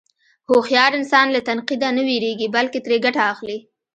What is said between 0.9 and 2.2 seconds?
انسان له تنقیده نه